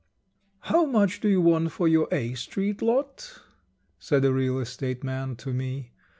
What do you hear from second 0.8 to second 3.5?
much do you want for your A. Street lot?"